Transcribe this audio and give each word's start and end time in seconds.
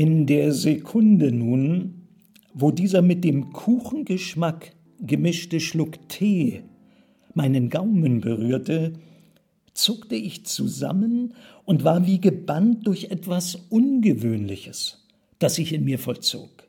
In 0.00 0.24
der 0.24 0.54
Sekunde 0.54 1.30
nun, 1.30 2.06
wo 2.54 2.70
dieser 2.70 3.02
mit 3.02 3.22
dem 3.22 3.52
Kuchengeschmack 3.52 4.72
gemischte 4.98 5.60
Schluck 5.60 6.08
Tee 6.08 6.62
meinen 7.34 7.68
Gaumen 7.68 8.22
berührte, 8.22 8.94
zuckte 9.74 10.14
ich 10.14 10.46
zusammen 10.46 11.34
und 11.66 11.84
war 11.84 12.06
wie 12.06 12.18
gebannt 12.18 12.86
durch 12.86 13.10
etwas 13.10 13.56
Ungewöhnliches, 13.68 15.06
das 15.38 15.56
sich 15.56 15.74
in 15.74 15.84
mir 15.84 15.98
vollzog. 15.98 16.66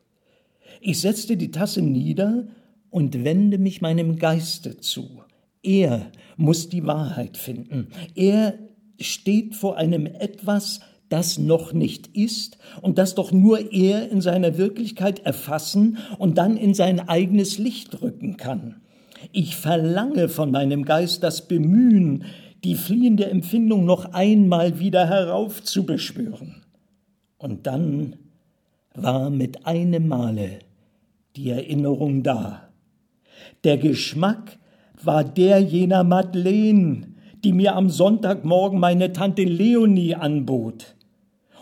Ich 0.82 1.00
setzte 1.00 1.38
die 1.38 1.52
Tasse 1.52 1.82
nieder 1.82 2.50
und 2.90 3.24
wende 3.24 3.60
mich 3.60 3.80
meinem 3.80 4.18
Geiste 4.18 4.76
zu. 4.76 5.22
Er 5.64 6.12
muss 6.36 6.68
die 6.68 6.86
Wahrheit 6.86 7.38
finden. 7.38 7.88
Er 8.14 8.60
steht 9.00 9.56
vor 9.56 9.78
einem 9.78 10.06
etwas, 10.06 10.82
das 11.12 11.38
noch 11.38 11.74
nicht 11.74 12.16
ist 12.16 12.58
und 12.82 12.98
das 12.98 13.16
doch 13.16 13.32
nur 13.32 13.72
er 13.74 14.10
in 14.10 14.22
seiner 14.22 14.58
Wirklichkeit 14.58 15.20
erfassen 15.20 15.98
und 16.18 16.38
dann 16.38 16.58
in 16.58 16.74
sein 16.74 17.08
eigenes 17.08 17.58
Licht 17.58 18.02
rücken 18.02 18.38
kann. 18.38 18.82
Ich 19.32 19.56
verlange 19.56 20.30
von 20.30 20.52
meinem 20.52 20.84
Geist 20.84 21.22
das 21.24 21.48
Bemühen, 21.48 22.26
die 22.64 22.76
fliehende 22.76 23.30
Empfindung 23.30 23.86
noch 23.86 24.14
einmal 24.14 24.80
wieder 24.80 25.08
heraufzubeschwören. 25.08 26.64
Und 27.38 27.68
dann 27.68 28.16
war 28.94 29.30
mit 29.30 29.66
einem 29.66 30.08
Male 30.08 30.60
die 31.36 31.50
Erinnerung 31.50 32.24
da. 32.24 32.70
Der 33.64 33.78
Geschmack 33.78 34.58
war 35.04 35.24
der 35.24 35.60
jener 35.60 36.04
Madeleine, 36.04 37.08
die 37.44 37.54
mir 37.54 37.76
am 37.76 37.90
Sonntagmorgen 37.90 38.80
meine 38.80 39.14
Tante 39.14 39.44
Leonie 39.44 40.16
anbot. 40.16 40.96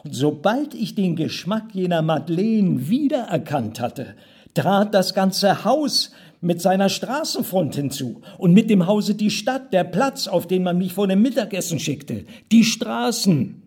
Und 0.04 0.16
sobald 0.16 0.74
ich 0.74 0.96
den 0.96 1.16
Geschmack 1.16 1.74
jener 1.74 2.02
Madeleine 2.02 2.90
wiedererkannt 2.90 3.80
hatte, 3.80 4.16
trat 4.54 4.94
das 4.94 5.14
ganze 5.14 5.64
Haus 5.66 6.12
mit 6.42 6.62
seiner 6.62 6.90
Straßenfront 6.90 7.76
hinzu 7.76 8.22
und 8.38 8.54
mit 8.54 8.70
dem 8.70 8.88
Hause 8.88 9.16
die 9.16 9.30
Stadt, 9.30 9.74
der 9.74 9.84
Platz, 9.84 10.28
auf 10.28 10.48
den 10.48 10.64
man 10.64 10.78
mich 10.78 10.94
vor 10.94 11.08
dem 11.08 11.22
Mittagessen 11.22 11.80
schickte, 11.80 12.26
die 12.52 12.64
Straßen. 12.64 13.62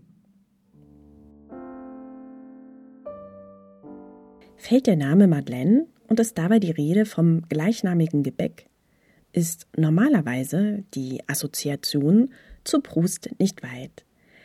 Fällt 4.57 4.87
der 4.87 4.97
Name 4.97 5.27
Madeleine 5.27 5.87
und 6.09 6.21
ist 6.21 6.39
dabei 6.39 6.59
die 6.61 6.71
Rede 6.71 7.05
vom 7.05 7.43
gleichnamigen 7.49 8.23
Gebäck, 8.23 8.69
ist 9.33 9.67
normalerweise 9.77 10.85
die 10.95 11.21
Assoziation 11.27 12.31
zu 12.65 12.81
Proust 12.81 13.31
nicht 13.39 13.63
weit. 13.63 14.05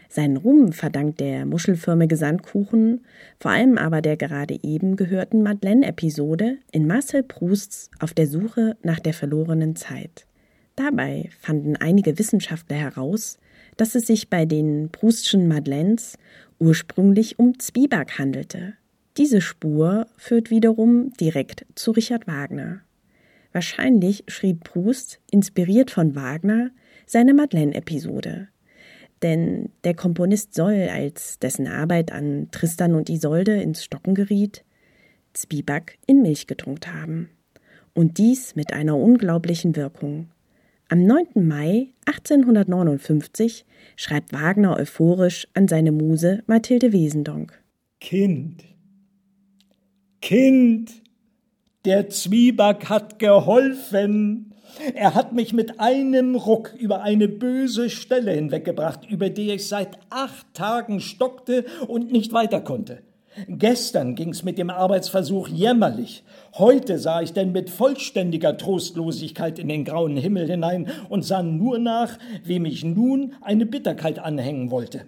Seinen 0.09 0.37
Ruhm 0.37 0.71
verdankt 0.71 1.19
der 1.19 1.45
muschelförmige 1.45 2.15
Sandkuchen, 2.15 3.05
vor 3.39 3.51
allem 3.51 3.77
aber 3.77 4.01
der 4.01 4.17
gerade 4.17 4.57
eben 4.63 4.95
gehörten 4.95 5.43
Madeleine-Episode 5.43 6.57
in 6.71 6.87
Marcel 6.87 7.23
Prousts 7.23 7.91
Auf 7.99 8.13
der 8.13 8.27
Suche 8.27 8.77
nach 8.83 8.99
der 8.99 9.13
verlorenen 9.13 9.75
Zeit. 9.75 10.25
Dabei 10.75 11.29
fanden 11.39 11.75
einige 11.75 12.19
Wissenschaftler 12.19 12.77
heraus, 12.77 13.37
dass 13.77 13.95
es 13.95 14.07
sich 14.07 14.29
bei 14.29 14.45
den 14.45 14.89
Proustschen 14.91 15.47
Madeleines 15.47 16.17
ursprünglich 16.59 17.39
um 17.39 17.59
Zwieback 17.59 18.17
handelte. 18.17 18.73
Diese 19.17 19.41
Spur 19.41 20.07
führt 20.17 20.51
wiederum 20.51 21.11
direkt 21.13 21.65
zu 21.75 21.91
Richard 21.91 22.27
Wagner. 22.27 22.81
Wahrscheinlich 23.51 24.23
schrieb 24.27 24.63
Proust, 24.63 25.19
inspiriert 25.31 25.89
von 25.89 26.15
Wagner, 26.15 26.69
seine 27.07 27.33
Madeleine-Episode. 27.33 28.49
Denn 29.23 29.69
der 29.83 29.95
Komponist 29.95 30.53
soll, 30.53 30.89
als 30.91 31.39
dessen 31.39 31.67
Arbeit 31.67 32.11
an 32.11 32.49
Tristan 32.51 32.93
und 32.93 33.09
Isolde 33.09 33.61
ins 33.61 33.83
Stocken 33.83 34.13
geriet, 34.13 34.63
Zwieback 35.33 35.97
in 36.05 36.21
Milch 36.21 36.47
getrunken 36.47 36.93
haben. 36.93 37.29
Und 37.93 38.19
dies 38.19 38.55
mit 38.55 38.73
einer 38.73 38.95
unglaublichen 38.95 39.75
Wirkung. 39.75 40.29
Am 40.89 41.03
9. 41.03 41.47
Mai 41.47 41.89
1859 42.05 43.65
schreibt 43.95 44.31
Wagner 44.33 44.77
euphorisch 44.77 45.47
an 45.53 45.67
seine 45.67 45.91
Muse 45.91 46.43
Mathilde 46.45 46.93
Wesendonck. 46.93 47.61
Kind, 47.99 48.63
Kind, 50.21 51.03
der 51.85 52.09
Zwieback 52.09 52.89
hat 52.89 53.19
geholfen. 53.19 54.53
Er 54.93 55.15
hat 55.15 55.33
mich 55.33 55.53
mit 55.53 55.79
einem 55.79 56.35
Ruck 56.35 56.73
über 56.77 57.01
eine 57.01 57.27
böse 57.27 57.89
Stelle 57.89 58.31
hinweggebracht, 58.31 59.09
über 59.09 59.29
die 59.29 59.51
ich 59.51 59.67
seit 59.67 59.97
acht 60.09 60.53
Tagen 60.53 60.99
stockte 60.99 61.65
und 61.87 62.11
nicht 62.11 62.33
weiter 62.33 62.61
konnte. 62.61 62.99
Gestern 63.47 64.15
ging's 64.15 64.43
mit 64.43 64.57
dem 64.57 64.71
Arbeitsversuch 64.71 65.47
jämmerlich. 65.47 66.23
Heute 66.55 66.97
sah 66.97 67.21
ich 67.21 67.33
denn 67.33 67.51
mit 67.51 67.69
vollständiger 67.69 68.57
Trostlosigkeit 68.57 69.59
in 69.59 69.67
den 69.67 69.85
grauen 69.85 70.17
Himmel 70.17 70.49
hinein 70.49 70.87
und 71.09 71.23
sah 71.23 71.43
nur 71.43 71.77
nach, 71.77 72.17
wie 72.43 72.59
mich 72.59 72.83
nun 72.83 73.35
eine 73.41 73.67
Bitterkeit 73.67 74.17
anhängen 74.17 74.71
wollte. 74.71 75.05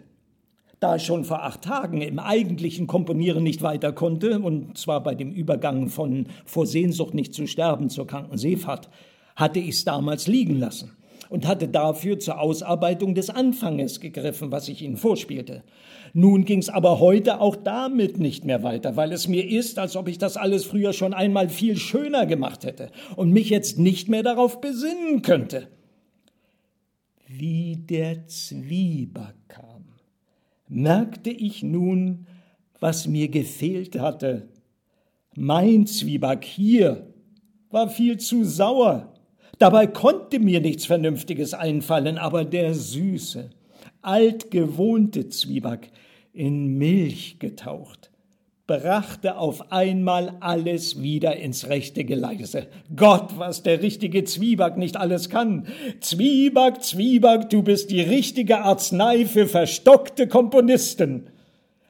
Da 0.79 0.95
ich 0.95 1.03
schon 1.03 1.25
vor 1.25 1.43
acht 1.43 1.63
Tagen 1.63 2.01
im 2.01 2.19
eigentlichen 2.19 2.87
Komponieren 2.87 3.43
nicht 3.43 3.63
weiter 3.63 3.91
konnte, 3.91 4.39
und 4.39 4.77
zwar 4.77 5.01
bei 5.03 5.15
dem 5.15 5.31
Übergang 5.31 5.89
von 5.89 6.27
vor 6.45 6.67
Sehnsucht 6.67 7.15
nicht 7.15 7.33
zu 7.33 7.47
sterben 7.47 7.89
zur 7.89 8.07
kranken 8.07 8.37
Seefahrt, 8.37 8.89
hatte 9.39 9.59
ich 9.59 9.69
es 9.69 9.85
damals 9.85 10.27
liegen 10.27 10.59
lassen 10.59 10.91
und 11.29 11.47
hatte 11.47 11.67
dafür 11.67 12.19
zur 12.19 12.39
Ausarbeitung 12.39 13.15
des 13.15 13.29
Anfanges 13.29 13.99
gegriffen, 13.99 14.51
was 14.51 14.67
ich 14.67 14.81
Ihnen 14.81 14.97
vorspielte. 14.97 15.63
Nun 16.13 16.45
ging's 16.45 16.69
aber 16.69 16.99
heute 16.99 17.39
auch 17.39 17.55
damit 17.55 18.19
nicht 18.19 18.45
mehr 18.45 18.63
weiter, 18.63 18.95
weil 18.95 19.11
es 19.11 19.27
mir 19.27 19.47
ist, 19.47 19.79
als 19.79 19.95
ob 19.95 20.07
ich 20.07 20.17
das 20.17 20.37
alles 20.37 20.65
früher 20.65 20.93
schon 20.93 21.13
einmal 21.13 21.49
viel 21.49 21.77
schöner 21.77 22.25
gemacht 22.25 22.65
hätte 22.65 22.91
und 23.15 23.31
mich 23.31 23.49
jetzt 23.49 23.77
nicht 23.77 24.09
mehr 24.09 24.23
darauf 24.23 24.59
besinnen 24.59 25.21
könnte. 25.21 25.67
Wie 27.27 27.75
der 27.75 28.25
Zwieback 28.27 29.35
kam 29.47 29.79
merkte 30.69 31.31
ich 31.31 31.63
nun, 31.63 32.27
was 32.79 33.07
mir 33.07 33.27
gefehlt 33.27 33.99
hatte. 33.99 34.47
Mein 35.35 35.85
Zwieback 35.87 36.45
hier 36.45 37.13
war 37.71 37.89
viel 37.89 38.17
zu 38.17 38.45
sauer. 38.45 39.13
Dabei 39.59 39.87
konnte 39.87 40.39
mir 40.39 40.61
nichts 40.61 40.85
Vernünftiges 40.85 41.53
einfallen, 41.53 42.17
aber 42.17 42.45
der 42.45 42.73
süße, 42.73 43.49
altgewohnte 44.01 45.29
Zwieback 45.29 45.91
in 46.33 46.77
Milch 46.77 47.37
getaucht 47.39 48.09
brachte 48.69 49.35
auf 49.35 49.71
einmal 49.71 50.37
alles 50.41 51.01
wieder 51.01 51.35
ins 51.37 51.69
rechte 51.69 52.05
Geleise. 52.05 52.67
Gott, 52.95 53.39
was 53.39 53.63
der 53.63 53.81
richtige 53.81 54.25
Zwieback 54.25 54.77
nicht 54.77 54.95
alles 54.95 55.31
kann. 55.31 55.65
Zwieback, 56.01 56.83
Zwieback, 56.83 57.49
du 57.49 57.63
bist 57.63 57.89
die 57.89 58.01
richtige 58.01 58.59
Arznei 58.59 59.25
für 59.25 59.47
verstockte 59.47 60.27
Komponisten. 60.27 61.31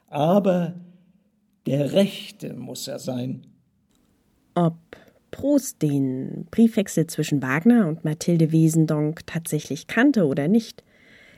Aber 0.08 0.76
der 1.66 1.92
Rechte 1.92 2.54
muss 2.54 2.88
er 2.88 3.00
sein. 3.00 3.46
Ob 4.56 4.78
Proust 5.40 5.82
den 5.82 6.48
Briefwechsel 6.52 7.08
zwischen 7.08 7.42
Wagner 7.42 7.88
und 7.88 8.04
Mathilde 8.04 8.52
Wesendonck 8.52 9.26
tatsächlich 9.26 9.88
kannte 9.88 10.26
oder 10.26 10.50
nicht, 10.50 10.84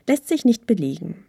lässt 0.08 0.28
sich 0.28 0.44
nicht 0.44 0.66
belegen. 0.66 1.24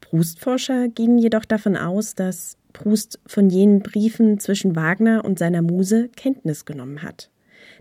Proustforscher 0.00 0.88
gehen 0.88 1.18
jedoch 1.18 1.44
davon 1.44 1.76
aus, 1.76 2.14
dass 2.14 2.56
Proust 2.72 3.20
von 3.26 3.50
jenen 3.50 3.80
Briefen 3.80 4.40
zwischen 4.40 4.76
Wagner 4.76 5.26
und 5.26 5.38
seiner 5.38 5.60
Muse 5.60 6.08
Kenntnis 6.16 6.64
genommen 6.64 7.02
hat, 7.02 7.28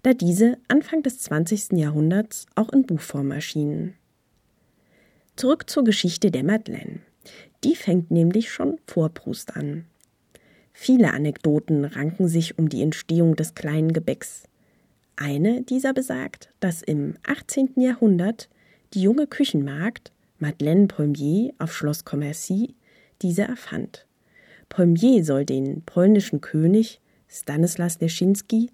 da 0.04 0.14
diese 0.14 0.58
Anfang 0.68 1.02
des 1.02 1.20
20. 1.20 1.72
Jahrhunderts 1.72 2.46
auch 2.56 2.74
in 2.74 2.86
Buchform 2.86 3.32
erschienen. 3.32 3.94
Zurück 5.38 5.70
zur 5.70 5.86
Geschichte 5.86 6.30
der 6.30 6.44
Madeleine. 6.44 7.00
Die 7.64 7.78
fängt 7.78 8.12
nämlich 8.12 8.52
schon 8.52 8.80
vor 8.86 9.08
Proust 9.08 9.56
an. 9.56 9.86
Viele 10.78 11.14
Anekdoten 11.14 11.86
ranken 11.86 12.28
sich 12.28 12.60
um 12.60 12.68
die 12.68 12.82
Entstehung 12.82 13.38
des 13.38 13.56
kleinen 13.56 13.94
Gebäcks. 13.94 14.44
Eine 15.16 15.62
dieser 15.62 15.94
besagt, 15.94 16.50
dass 16.60 16.82
im 16.82 17.16
18. 17.26 17.76
Jahrhundert 17.78 18.50
die 18.94 19.02
junge 19.02 19.26
Küchenmagd 19.26 20.12
Madeleine 20.38 20.88
Pommier 20.88 21.54
auf 21.60 21.74
Schloss 21.74 22.04
Commercy 22.04 22.76
diese 23.22 23.44
erfand. 23.44 24.06
Polmier 24.68 25.24
soll 25.24 25.46
den 25.46 25.82
polnischen 25.84 26.42
König 26.42 27.00
Stanislas 27.30 28.02
Leszczynski 28.02 28.70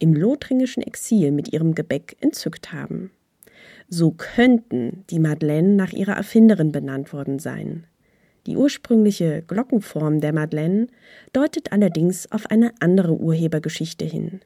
im 0.00 0.12
lothringischen 0.12 0.82
Exil 0.82 1.30
mit 1.30 1.52
ihrem 1.52 1.76
Gebäck 1.76 2.16
entzückt 2.20 2.72
haben. 2.72 3.12
So 3.88 4.10
könnten 4.10 5.04
die 5.08 5.20
Madeleine 5.20 5.76
nach 5.76 5.92
ihrer 5.92 6.14
Erfinderin 6.14 6.72
benannt 6.72 7.12
worden 7.12 7.38
sein. 7.38 7.86
Die 8.46 8.56
ursprüngliche 8.56 9.42
Glockenform 9.42 10.20
der 10.20 10.32
Madeleine 10.32 10.88
deutet 11.32 11.72
allerdings 11.72 12.30
auf 12.30 12.46
eine 12.50 12.72
andere 12.80 13.14
Urhebergeschichte 13.14 14.04
hin. 14.04 14.40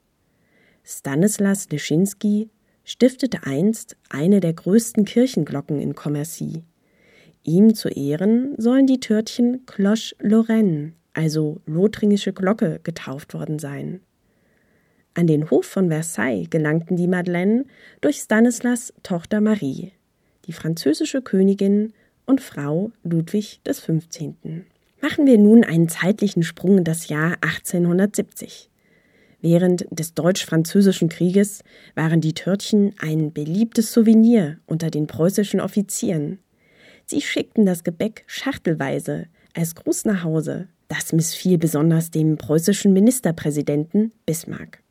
Stanislas 0.84 1.68
Leszczynski 1.70 2.50
stiftete 2.84 3.44
einst 3.44 3.96
eine 4.08 4.40
der 4.40 4.52
größten 4.52 5.04
Kirchenglocken 5.04 5.80
in 5.80 5.94
Commercy. 5.94 6.62
Ihm 7.42 7.74
zu 7.74 7.88
Ehren 7.88 8.54
sollen 8.56 8.86
die 8.86 9.00
Törtchen 9.00 9.66
Cloche 9.66 10.14
Lorraine 10.20 10.92
also 11.18 11.60
lothringische 11.66 12.32
Glocke, 12.32 12.78
getauft 12.84 13.34
worden 13.34 13.58
sein. 13.58 14.00
An 15.14 15.26
den 15.26 15.50
Hof 15.50 15.66
von 15.66 15.88
Versailles 15.88 16.48
gelangten 16.48 16.96
die 16.96 17.08
Madeleine 17.08 17.64
durch 18.00 18.18
Stanislas 18.18 18.94
Tochter 19.02 19.40
Marie, 19.40 19.90
die 20.46 20.52
französische 20.52 21.20
Königin 21.20 21.92
und 22.28 22.42
Frau 22.42 22.92
Ludwig 23.02 23.60
XV. 23.64 23.94
Machen 25.00 25.26
wir 25.26 25.38
nun 25.38 25.64
einen 25.64 25.88
zeitlichen 25.88 26.42
Sprung 26.42 26.78
in 26.78 26.84
das 26.84 27.08
Jahr 27.08 27.36
1870. 27.40 28.68
Während 29.40 29.86
des 29.90 30.14
Deutsch-Französischen 30.14 31.08
Krieges 31.08 31.62
waren 31.94 32.20
die 32.20 32.34
Törtchen 32.34 32.94
ein 32.98 33.32
beliebtes 33.32 33.92
Souvenir 33.92 34.58
unter 34.66 34.90
den 34.90 35.06
preußischen 35.06 35.60
Offizieren. 35.60 36.38
Sie 37.06 37.22
schickten 37.22 37.64
das 37.64 37.82
Gebäck 37.82 38.24
schachtelweise 38.26 39.26
als 39.54 39.74
Gruß 39.74 40.04
nach 40.04 40.22
Hause. 40.22 40.68
Das 40.88 41.12
missfiel 41.12 41.56
besonders 41.56 42.10
dem 42.10 42.36
preußischen 42.36 42.92
Ministerpräsidenten 42.92 44.12
Bismarck, 44.26 44.82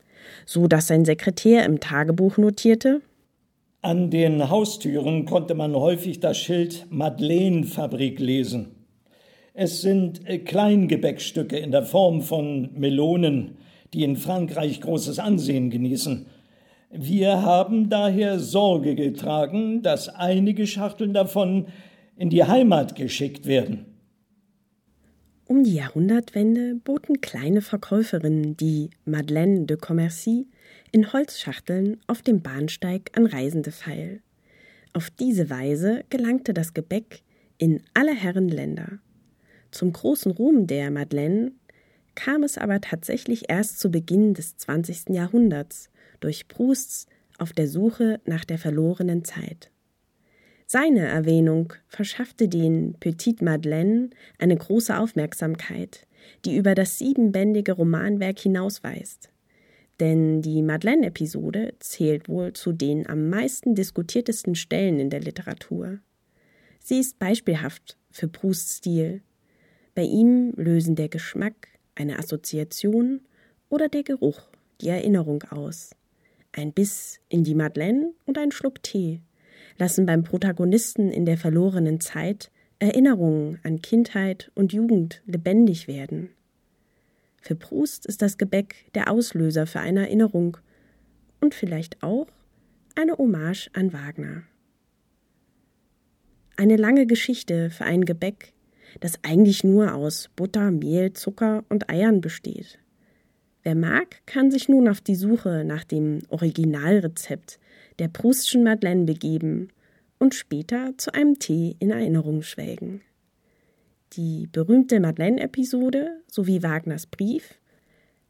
so 0.46 0.68
dass 0.68 0.88
sein 0.88 1.06
Sekretär 1.06 1.66
im 1.66 1.80
Tagebuch 1.80 2.38
notierte: 2.38 3.02
An 3.88 4.10
den 4.10 4.50
Haustüren 4.50 5.24
konnte 5.24 5.56
man 5.56 5.74
häufig 5.74 6.20
das 6.20 6.38
Schild 6.38 6.88
Madeleinefabrik 6.90 8.20
lesen. 8.20 8.76
Es 9.54 9.80
sind 9.80 10.26
Kleingebäckstücke 10.44 11.56
in 11.58 11.72
der 11.72 11.84
Form 11.84 12.22
von 12.22 12.70
Melonen, 12.74 13.56
die 13.94 14.04
in 14.04 14.18
Frankreich 14.18 14.82
großes 14.82 15.20
Ansehen 15.20 15.70
genießen. 15.70 16.26
Wir 16.92 17.44
haben 17.44 17.88
daher 17.88 18.40
Sorge 18.40 18.94
getragen, 18.94 19.84
dass 19.84 20.10
einige 20.10 20.68
Schachteln 20.68 21.14
davon 21.14 21.68
in 22.18 22.30
die 22.30 22.44
Heimat 22.44 22.94
geschickt 22.94 23.46
werden. 23.46 23.86
Um 25.48 25.64
die 25.64 25.76
Jahrhundertwende 25.76 26.76
boten 26.76 27.22
kleine 27.22 27.62
Verkäuferinnen 27.62 28.58
die 28.58 28.90
Madeleine 29.06 29.66
de 29.66 29.78
Commercy 29.78 30.46
in 30.92 31.14
Holzschachteln 31.14 32.02
auf 32.06 32.22
dem 32.22 32.42
Bahnsteig 32.42 33.12
an 33.14 33.26
Reisende 33.26 33.72
feil. 33.72 34.20
Auf 34.92 35.10
diese 35.10 35.50
Weise 35.50 36.04
gelangte 36.10 36.54
das 36.54 36.74
Gebäck 36.74 37.22
in 37.58 37.82
alle 37.94 38.14
Herren 38.14 38.50
Länder. 38.50 39.00
Zum 39.72 39.94
großen 39.94 40.34
Ruhm 40.34 40.68
der 40.68 40.92
Madeleine 40.92 41.54
kam 42.14 42.44
es 42.44 42.58
aber 42.58 42.82
tatsächlich 42.82 43.50
erst 43.50 43.80
zu 43.80 43.90
Beginn 43.90 44.34
des 44.34 44.58
20. 44.58 45.16
Jahrhunderts 45.16 45.90
durch 46.20 46.50
Prousts 46.50 47.08
Auf 47.38 47.54
der 47.54 47.70
Suche 47.70 48.20
nach 48.26 48.44
der 48.44 48.58
verlorenen 48.58 49.24
Zeit. 49.24 49.72
Seine 50.70 51.08
Erwähnung 51.08 51.72
verschaffte 51.88 52.50
den 52.50 52.96
Petit 53.00 53.42
Madeleine 53.42 54.10
eine 54.38 54.58
große 54.58 54.98
Aufmerksamkeit, 54.98 56.06
die 56.44 56.58
über 56.58 56.76
das 56.76 56.98
siebenbändige 56.98 57.72
Romanwerk 57.72 58.38
hinausweist. 58.38 59.30
Denn 60.02 60.42
die 60.42 60.62
Madeleine-Episode 60.62 61.74
zählt 61.80 62.28
wohl 62.28 62.52
zu 62.52 62.74
den 62.74 63.08
am 63.08 63.30
meisten 63.30 63.76
diskutiertesten 63.76 64.56
Stellen 64.56 65.00
in 65.00 65.10
der 65.10 65.22
Literatur. 65.22 66.00
Sie 66.82 67.00
ist 67.00 67.18
beispielhaft 67.18 67.98
für 68.12 68.28
Prousts 68.28 68.76
Stil. 68.76 69.22
Bei 69.96 70.04
ihm 70.04 70.52
lösen 70.58 70.98
der 70.98 71.08
Geschmack, 71.08 71.70
eine 71.96 72.20
Assoziation 72.20 73.22
oder 73.70 73.88
der 73.88 74.04
Geruch, 74.04 74.42
die 74.82 74.90
Erinnerung 74.90 75.44
aus. 75.44 75.92
Ein 76.52 76.74
Biss 76.74 77.22
in 77.30 77.46
die 77.46 77.56
Madeleine 77.56 78.12
und 78.26 78.38
ein 78.38 78.52
Schluck 78.52 78.84
Tee 78.84 79.22
lassen 79.78 80.06
beim 80.06 80.24
Protagonisten 80.24 81.12
in 81.12 81.26
der 81.26 81.38
verlorenen 81.38 82.00
Zeit 82.00 82.52
Erinnerungen 82.80 83.60
an 83.64 83.82
Kindheit 83.82 84.52
und 84.56 84.74
Jugend 84.74 85.22
lebendig 85.26 85.88
werden. 85.88 86.30
Für 87.42 87.56
Proust 87.56 88.06
ist 88.06 88.22
das 88.22 88.38
Gebäck 88.38 88.92
der 88.94 89.10
Auslöser 89.10 89.68
für 89.68 89.80
eine 89.80 90.02
Erinnerung 90.02 90.58
und 91.40 91.56
vielleicht 91.56 92.04
auch 92.04 92.28
eine 92.96 93.18
Hommage 93.18 93.70
an 93.74 93.94
Wagner. 93.94 94.44
Eine 96.56 96.76
lange 96.76 97.06
Geschichte 97.06 97.70
für 97.70 97.86
ein 97.86 98.06
Gebäck, 98.06 98.54
das 99.00 99.20
eigentlich 99.24 99.64
nur 99.64 99.94
aus 99.94 100.30
Butter, 100.36 100.72
Mehl, 100.72 101.14
Zucker 101.14 101.64
und 101.70 101.90
Eiern 101.90 102.22
besteht. 102.22 102.80
Wer 103.64 103.76
mag, 103.76 104.26
kann 104.26 104.50
sich 104.50 104.70
nun 104.70 104.88
auf 104.88 105.02
die 105.02 105.16
Suche 105.16 105.64
nach 105.66 105.84
dem 105.84 106.22
Originalrezept 106.30 107.60
der 108.00 108.08
Proustschen 108.08 108.64
Madeleine 108.64 109.06
begeben 109.06 109.70
und 110.20 110.36
später 110.36 110.94
zu 110.98 111.14
einem 111.14 111.40
Tee 111.40 111.76
in 111.80 111.92
Erinnerung 111.92 112.42
schwelgen. 112.42 113.02
Die 114.14 114.48
berühmte 114.52 115.00
Madeleine-Episode 115.00 116.22
sowie 116.28 116.64
Wagners 116.64 117.06
Brief 117.08 117.56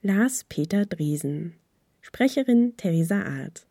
las 0.02 0.44
Peter 0.48 0.86
Dresen, 0.86 1.54
Sprecherin 2.02 2.76
Theresa 2.78 3.24
Art. 3.24 3.66